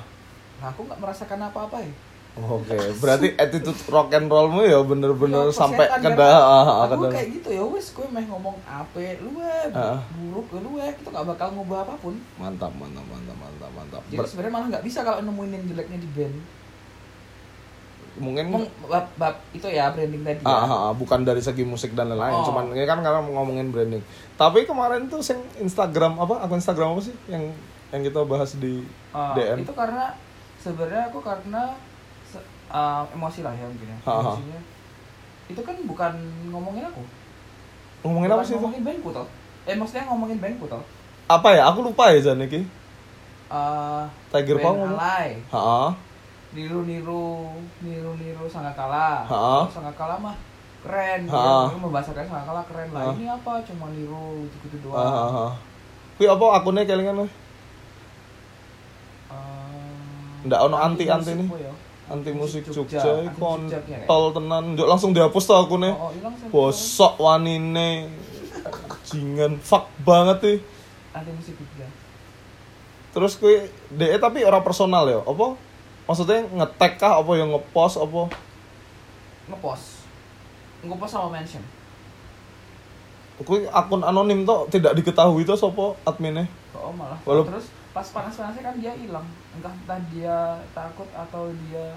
[0.57, 1.93] nah aku nggak merasakan apa-apa ya
[2.31, 6.15] Oke, berarti attitude rock and rollmu ya bener-bener Iya, sampai ke kan.
[6.15, 9.99] dah, ah, ah, aku kayak gitu ya wes gue meh ngomong apa lu eh, Ah.
[10.09, 14.01] buruk lu eh itu nggak bakal ngubah apa pun Mantap, mantap, mantap, mantap, mantap.
[14.07, 16.35] jadi sebenarnya malah nggak bisa kalau nemuin yang jeleknya di band
[18.13, 20.59] mungkin Meng, bab, bab itu ya branding tadi ah, ya.
[20.61, 22.43] ah, ah, bukan dari segi musik dan lain-lain, Oh.
[22.43, 24.03] cuman ini kan karena ngomongin branding.
[24.35, 26.41] Tapi kemarin tuh sing Instagram apa?
[26.41, 27.55] Akun Instagram apa sih yang
[27.89, 29.61] yang kita bahas di Ah, DM?
[29.61, 30.11] itu karena
[30.57, 31.71] sebenarnya aku karena
[32.67, 34.61] ah, emosi lah ya mungkin ya
[35.47, 36.13] itu kan bukan
[36.47, 37.03] ngomongin aku
[38.01, 38.57] Ngomongin bukan apa sih itu?
[38.57, 39.27] ngomongin bandku toh
[39.61, 40.83] eh maksudnya ngomongin bandku toh
[41.27, 41.63] Apa ya?
[41.65, 42.63] Aku lupa ya Jan iki.
[43.47, 44.95] Ah, Tiger band Paw ngomong.
[44.95, 45.89] alay Heeh.
[46.51, 47.47] Niru-niru
[47.79, 49.67] niru-niru sangkakala Ha-ha.
[49.67, 50.35] sangkakala mah
[50.81, 51.69] keren Ha-ha.
[51.69, 51.77] gitu.
[51.79, 55.53] membahasakan sangkakala keren lah ini apa cuma niru gitu Ah, doang.
[56.15, 57.31] Kuwi apa akunnya kelingan weh?
[59.31, 60.75] Eh, Ndak ono
[61.33, 61.47] nih.
[61.47, 61.73] apa ya?
[62.11, 64.05] Anti musik Jogja, Jogja, anti musik Jogja, kayak.
[64.05, 64.63] tol tenan.
[64.75, 65.45] Njuk langsung dihapus.
[65.47, 66.47] Oh, oh, hilang sih.
[66.51, 68.11] Bosok wanine.
[69.07, 70.57] Jingan fuck banget sih.
[71.15, 71.87] Anti musik Jogja.
[73.11, 75.23] Terus kuwi DE tapi orang personal ya.
[75.23, 75.55] Apa?
[76.11, 78.27] Maksudnya ngetek kah apa yang ngepost apa?
[79.47, 80.03] Ngepost.
[80.83, 81.63] Ngepost sama mention.
[83.47, 86.51] Kuwi akun anonim tuh tidak diketahui tuh sapa adminnya.
[86.75, 87.15] Oh, malah.
[87.23, 89.23] Walau- Terus pas panas-panasnya kan dia hilang.
[89.55, 91.95] Entah entah dia takut atau dia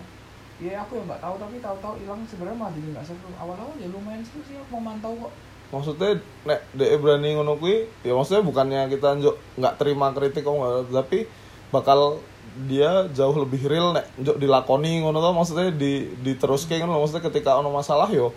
[0.62, 3.26] Ya aku yang nggak tahu tapi tahu-tahu hilang sebenarnya malah jadi nggak seru.
[3.42, 5.32] Awal-awal ya lumayan seru sih aku memantau kok.
[5.74, 10.54] Maksudnya nek DE berani ngono kuwi ya maksudnya bukannya kita njuk nggak terima kritik kok
[10.94, 11.26] tapi
[11.74, 12.22] bakal
[12.54, 17.58] dia jauh lebih real nek njuk dilakoni ngono tuh maksudnya di diteruske ngono maksudnya ketika
[17.58, 18.30] ono masalah yo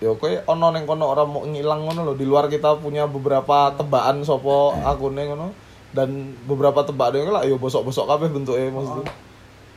[0.00, 3.76] yo kowe ono ning kono ora mau ngilang ngono loh di luar kita punya beberapa
[3.76, 5.52] tebakan sopo akune ngono
[5.92, 9.12] dan beberapa tebakan lah yo bosok-bosok kabeh bentuknya maksudnya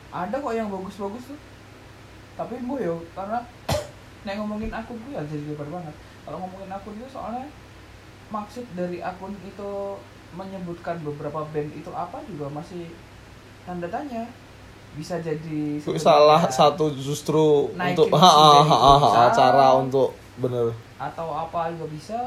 [0.08, 1.38] Ada kok yang bagus-bagus tuh.
[2.32, 3.44] Tapi bu yo karena
[4.24, 5.92] nek ngomongin akun gue ya jadi lebar banget.
[6.24, 7.44] Kalau ngomongin akun itu soalnya
[8.32, 9.70] maksud dari akun itu
[10.32, 12.88] menyebutkan beberapa band itu apa juga masih
[13.68, 14.24] tanda tanya.
[14.96, 19.36] Bisa jadi salah satu justru untuk ha, ha, ha, ha, ha, bisa.
[19.36, 22.18] cara untuk bener atau apa juga bisa.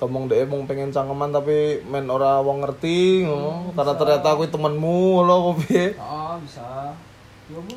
[0.00, 5.22] Tomong deh mau pengen cangkeman tapi men ora wong ngerti Hmm, karena ternyata aku temenmu
[5.22, 5.94] lo piye.
[6.00, 6.96] Oh, bisa.
[7.46, 7.74] Ya Bu.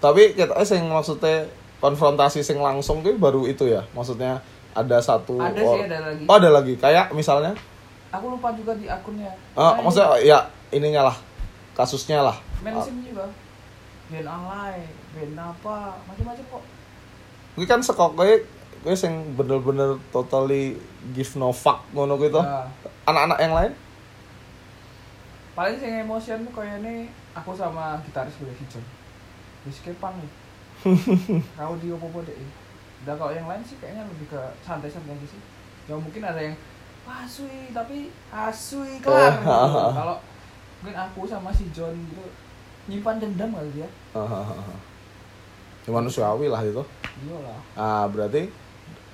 [0.00, 1.50] Tapi kita sing maksudnya
[1.82, 3.84] konfrontasi sing langsung kuwi baru itu ya.
[3.92, 4.40] Maksudnya
[4.72, 6.24] ada satu Ada sih ada lagi.
[6.24, 6.74] Oh, ada lagi.
[6.80, 7.52] Kayak misalnya
[8.16, 9.30] Aku lupa juga di akunnya.
[9.52, 10.38] ah, Nah, maksudnya ya
[10.72, 11.16] ininya lah.
[11.76, 12.36] Kasusnya lah.
[12.64, 13.28] mention juga.
[14.08, 16.62] Band alay, band apa, macam-macam kok.
[17.56, 18.32] Kuwi kan sekok kowe
[18.84, 20.76] kowe sing bener-bener totally
[21.12, 22.14] give no fuck ngono.
[22.40, 22.68] Nah,
[23.06, 23.72] Anak-anak yang lain?
[25.56, 26.04] paling sing
[26.52, 28.84] kayak ini aku sama gitaris gue John.
[29.64, 30.30] Wis kepan nih.
[31.56, 32.36] Kau di opo deh.
[33.08, 35.40] Udah kalau yang lain sih kayaknya lebih ke santai-santai aja sih.
[35.88, 36.52] Ya mungkin ada yang
[37.06, 39.30] asui tapi asui kelar.
[39.30, 39.90] Eh, gitu.
[39.94, 40.16] Kalau
[40.82, 42.24] mungkin aku sama si John gitu
[42.86, 43.88] nyimpan dendam kali dia.
[45.86, 46.82] Ya manusiawi lah itu.
[47.22, 47.58] Iya lah.
[47.78, 48.50] Ah, berarti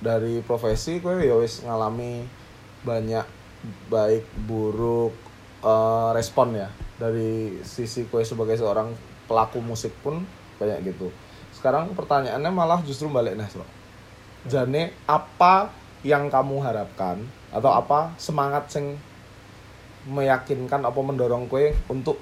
[0.01, 2.25] dari profesi kowe ya wis ngalami
[2.81, 3.21] banyak
[3.93, 5.13] baik buruk
[5.61, 8.89] eh, respon ya dari sisi kowe sebagai seorang
[9.29, 10.25] pelaku musik pun
[10.57, 11.13] banyak gitu.
[11.53, 13.65] Sekarang pertanyaannya malah justru balik nih, Bro.
[14.49, 17.23] Jane apa yang kamu harapkan
[17.55, 18.99] atau apa semangat sing
[20.03, 22.19] meyakinkan apa mendorong kue untuk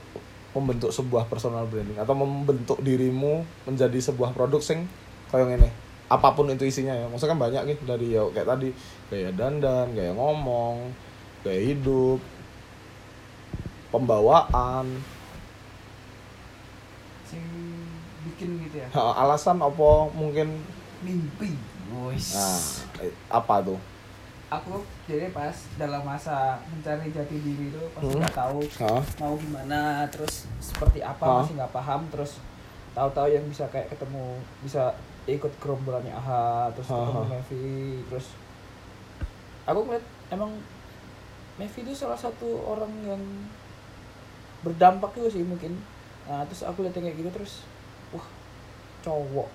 [0.54, 4.86] membentuk sebuah personal branding atau membentuk dirimu menjadi sebuah produk sing
[5.34, 5.70] kayak ini
[6.12, 8.70] apa pun itu isinya ya maksudnya kan banyak nih dari ya kayak tadi
[9.08, 10.92] gaya dandan gaya ngomong
[11.42, 12.20] gaya hidup
[13.90, 15.02] pembawaan
[17.32, 17.48] Sing
[18.28, 18.88] bikin gitu ya.
[18.92, 20.60] Alasan apa mungkin
[21.00, 21.56] Mimpi.
[21.92, 22.36] Wis.
[22.36, 22.91] nah
[23.28, 23.80] apa tuh
[24.48, 28.20] aku jadi pas dalam masa mencari jati diri itu pasti Hmm.
[28.20, 31.34] nggak tahu Ah, mau gimana terus seperti apa Ah.
[31.40, 32.44] masih nggak paham terus
[32.92, 34.92] tahu-tahu yang bisa kayak ketemu bisa
[35.24, 37.24] ikut gerombolannya AHA terus Ah, ketemu.
[37.30, 37.68] Mevi
[38.06, 38.28] terus
[39.64, 40.52] aku ngeliat emang
[41.54, 43.24] Mevi itu salah satu orang yang
[44.62, 45.74] berdampak juga sih mungkin
[46.24, 47.66] nah terus aku lihat kayak gitu terus
[48.10, 48.26] wah
[49.02, 49.50] cowok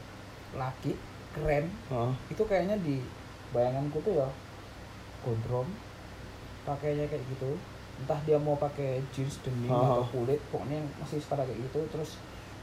[0.52, 0.96] laki
[1.32, 1.68] keren
[2.26, 2.98] itu kayaknya di
[3.50, 4.28] bayanganku tuh ya
[5.20, 5.68] gondrong
[6.62, 7.54] pakainya kayak gitu
[7.96, 9.98] entah dia mau pakai jeans denim Ah.
[9.98, 12.20] atau kulit pokoknya yang masih setara kayak gitu terus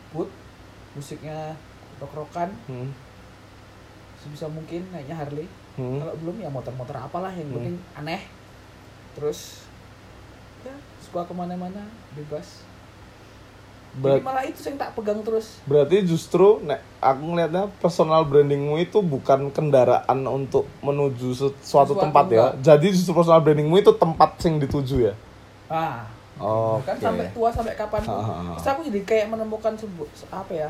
[0.10, 0.30] boot
[0.94, 1.58] musiknya
[1.98, 2.92] rock-rockan Hmm.
[4.16, 5.98] sebisa mungkin naiknya Harley Hmm.
[5.98, 7.58] kalau belum ya motor-motor apalah yang Hmm.
[7.58, 8.22] penting aneh
[9.14, 9.66] terus
[10.62, 11.82] ya suka ke mana-mana
[12.14, 12.62] bebas
[13.94, 18.78] Ber- jadi malah itu yang tak pegang terus berarti justru nek aku ngelihatnya personal brandingmu
[18.78, 22.34] itu bukan kendaraan untuk menuju suatu Suatu tempat ya.
[22.50, 22.52] enggak.
[22.60, 25.14] Jadi justru personal brandingmu itu tempat yang dituju ya.
[25.68, 26.86] ah Oke.
[26.88, 28.54] kan sampai tua sampai kapan Ha, ha, ha.
[28.56, 30.70] terus aku jadi kayak menemukan sebu apa ya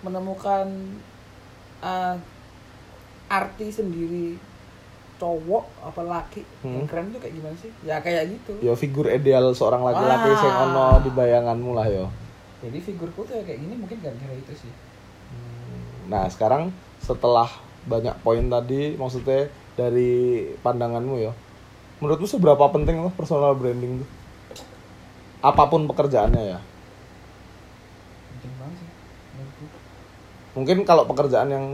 [0.00, 0.66] menemukan
[1.80, 2.14] uh,
[3.26, 4.34] arti sendiri
[5.14, 6.86] cowok apa laki yang Hmm.
[6.86, 10.36] keren tuh kayak gimana sih ya kayak gitu Ya figur ideal seorang laki-laki Wah.
[10.36, 12.06] sing ono di bayanganmu lah yo.
[12.64, 14.72] Jadi figurku tuh ya kayak gini mungkin gara-gara itu sih
[16.04, 16.68] Nah, sekarang
[17.00, 17.48] setelah
[17.88, 21.32] banyak poin tadi maksudnya dari pandanganmu ya.
[22.00, 24.08] Menurutmu seberapa penting tuh personal branding tuh?
[25.40, 26.60] Apa pun pekerjaannya ya.
[28.44, 28.88] penting banget sih
[29.34, 29.64] menurutku
[30.54, 31.66] mungkin kalau pekerjaan yang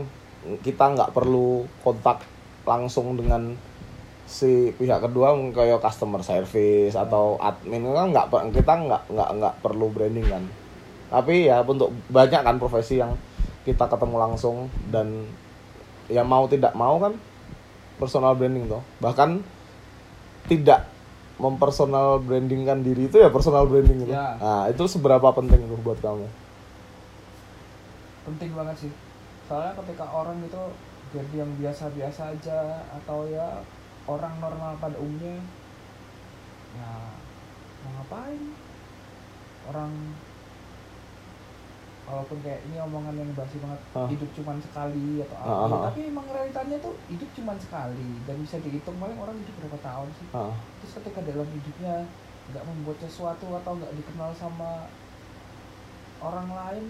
[0.63, 2.23] kita nggak perlu kontak
[2.63, 3.53] langsung dengan
[4.25, 9.91] si pihak kedua kayak customer service atau admin kan nggak kita nggak nggak nggak perlu
[9.91, 10.43] branding kan
[11.11, 13.19] tapi ya untuk banyak kan profesi yang
[13.67, 15.27] kita ketemu langsung dan
[16.07, 17.13] ya mau tidak mau kan
[17.99, 19.43] personal branding tuh bahkan
[20.49, 20.89] tidak
[21.41, 24.37] mempersonal brandingkan diri itu ya personal branding itu Ya.
[24.37, 26.29] nah itu seberapa penting tuh buat kamu?
[28.29, 28.93] Penting banget sih.
[29.49, 30.61] Soalnya ketika orang itu
[31.11, 33.65] jadi yang biasa-biasa aja atau ya
[34.05, 35.41] orang normal pada umumnya
[36.77, 36.91] ya
[37.81, 38.41] mau ngapain?
[39.65, 39.91] Orang
[42.11, 44.05] walaupun kayak ini omongan yang basi banget Ah.
[44.05, 45.81] hidup cuman sekali atau apa ah.
[45.87, 50.09] tapi emang realitanya tuh hidup cuman sekali dan bisa dihitung paling orang hidup berapa tahun
[50.13, 50.51] sih Ah.
[50.77, 51.95] terus ketika dalam hidupnya
[52.47, 54.91] nggak membuat sesuatu atau nggak dikenal sama
[56.19, 56.85] orang lain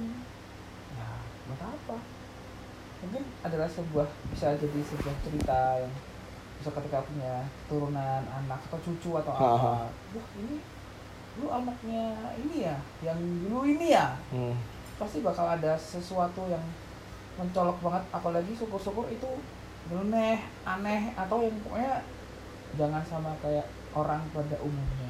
[0.92, 1.10] ya
[1.46, 1.98] buat apa
[3.00, 5.94] mungkin adalah sebuah bisa jadi sebuah cerita yang
[6.58, 7.34] bisa ketika punya
[7.66, 9.74] turunan anak atau cucu atau apa ha.
[10.14, 10.58] wah ini
[11.34, 12.06] lu anaknya
[12.38, 14.52] ini ya yang dulu ini ya Hmm.
[15.02, 16.62] Pasti bakal ada sesuatu yang
[17.34, 19.26] mencolok banget apalagi syukur-syukur itu
[19.90, 22.06] nyeleneh aneh atau yang pokoknya
[22.78, 23.66] jangan sama kayak
[23.98, 25.10] orang pada umumnya.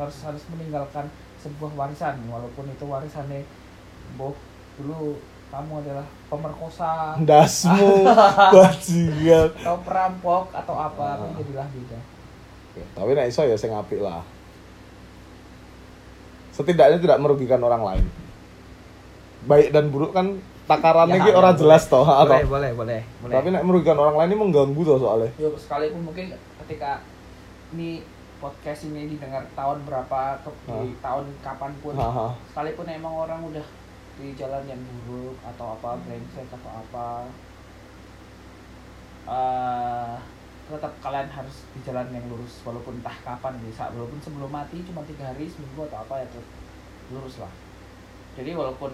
[0.00, 3.44] Harus harus meninggalkan sebuah warisan walaupun itu warisannya
[4.16, 4.32] boh
[4.80, 5.18] dulu
[5.52, 7.20] kamu adalah pemerkosa.
[7.20, 8.08] Dasmu
[8.56, 9.48] bajingan.
[9.60, 11.14] Atau perampok atau apa Ah.
[11.20, 11.98] tapi jadilah beda.
[12.96, 14.22] Tapi nek iso ya sing apik lah
[16.58, 18.04] setidaknya tidak merugikan orang lain.
[19.46, 20.34] Baik dan buruk kan
[20.66, 21.62] takarannya Ya, ki ya, orang boleh.
[21.62, 23.00] jelas toh atau boleh boleh boleh.
[23.22, 25.30] Boleh tapi nek merugikan orang lain ini mengganggu toh soalnya.
[25.38, 26.34] Yo, sekalipun mungkin
[26.66, 27.00] ketika
[27.72, 28.02] ini
[28.38, 32.34] podcast ini didengar tahun berapa ke, di tahun kapan pun Haha.
[32.50, 33.66] sekalipun emang orang udah
[34.18, 37.06] di jalan yang buruk atau apa brengsek atau apa.
[39.28, 40.14] Eh
[40.68, 43.88] tetap kalian harus di jalan yang lurus walaupun entah kapan bisa.
[43.96, 46.46] Walaupun sebelum mati cuma tiga hari seminggu atau apa ya tetap
[47.08, 47.52] lurus lah.
[48.36, 48.92] Jadi walaupun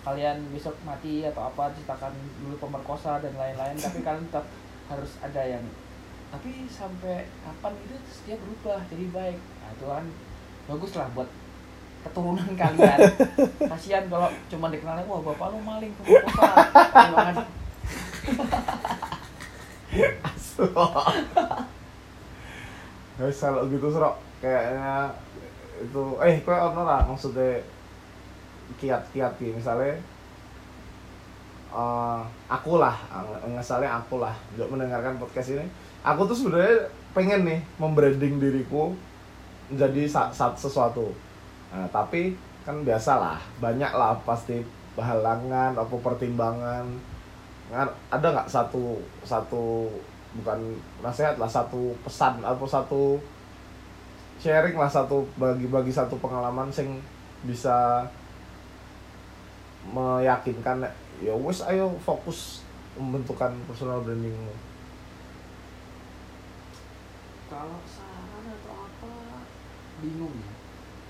[0.00, 4.48] kalian besok mati atau apa ceritakan dulu pemerkosa dan lain-lain tapi kalian tetap
[4.88, 5.62] harus ada yang
[6.30, 9.38] tapi sampai kapan itu terus dia berubah jadi baik.
[9.38, 10.06] Nah itu kan
[10.70, 11.28] bagus lah buat
[12.06, 12.98] keturunan kalian.
[13.70, 17.46] Kasihan kalau cuma dikenalnya wah bapak lu maling pemerkosa
[23.20, 25.12] Guys, kalau gitu serok kayaknya
[25.80, 27.60] itu eh kowe ono ra maksudnya
[28.76, 29.56] kiat-kiat ki?
[29.56, 29.96] Misalnya
[31.70, 32.96] eh aku lah
[33.46, 35.64] misalnya aku lah untuk mendengarkan podcast ini.
[36.04, 38.92] Aku tuh sebenarnya pengen nih membranding diriku
[39.68, 41.12] menjadi sa- sa- sesuatu.
[41.70, 42.34] Nah, tapi
[42.64, 44.60] kan biasa lah banyak lah pasti
[44.96, 46.84] halangan apa pertimbangan.
[48.10, 49.86] Ada nggak satu satu
[50.38, 53.02] bukan nasihat lah satu pesan atau satu
[54.38, 57.02] sharing lah satu bagi-bagi satu pengalaman sing
[57.42, 58.06] bisa
[59.90, 60.86] meyakinkan
[61.20, 62.62] ya wes ayo fokus
[62.94, 64.54] pembentukan personal branding lo?
[67.50, 69.12] kalau saran atau apa
[69.98, 70.52] bingung ya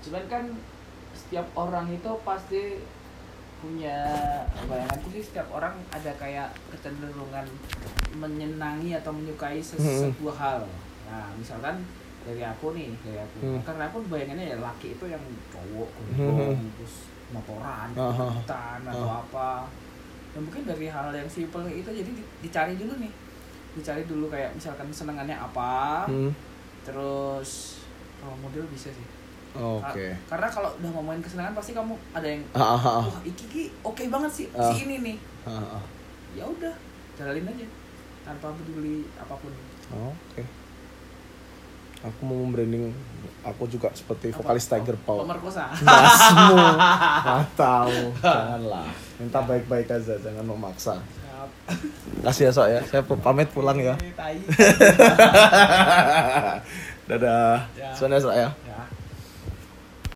[0.01, 0.45] cuman kan
[1.13, 2.81] setiap orang itu pasti
[3.61, 3.97] punya
[4.65, 7.45] bayanganku sih setiap orang ada kayak kecenderungan
[8.11, 10.09] menyenangi atau menyukai ses- Hmm.
[10.09, 10.61] sebuah hal
[11.05, 11.77] nah misalkan
[12.21, 13.61] dari aku nih dari aku Hmm.
[13.61, 16.17] karena aku bayangannya ya laki itu yang cowok Hmm.
[16.17, 16.95] gondrong terus
[17.29, 18.25] motoran Aha.
[18.33, 19.49] hutan atau apa
[20.31, 23.11] ya mungkin dari hal yang simpel kayak itu jadi di- dicari dulu nih
[23.71, 26.31] dicari dulu kayak misalkan senengannya apa Hmm.
[26.81, 27.79] terus
[28.17, 29.07] kalau model bisa sih
[29.53, 30.15] Oke.
[30.15, 33.03] Ka- karena kalau udah ngomongin kesenangan pasti kamu ada yang Ah, ah, ah.
[33.03, 34.69] wah iki ki oke banget sih Ah.
[34.69, 35.83] si ini nih Ah, ah.
[36.31, 36.71] ya udah
[37.13, 37.67] jalanin aja
[38.23, 39.51] tanpa peduli apa pun
[39.91, 40.43] Oke.
[42.01, 42.89] Aku mau membranding
[43.41, 44.41] aku juga seperti Apa?
[44.41, 45.21] vokalis Tiger Paul.
[45.21, 46.57] pemerkosa Masmu.
[47.21, 47.97] Nggak tahu.
[48.17, 48.89] Janganlah.
[49.17, 50.97] Minta baik-baik aja, jangan memaksa.
[50.97, 51.49] Siap.
[52.23, 52.79] Kasih ya, Sok ya.
[52.83, 53.93] Saya pamit pulang ya.
[57.07, 57.67] Dadah.
[57.73, 57.91] Ya.
[57.91, 58.49] Sudah, Sok ya.
[58.49, 58.70] Ya.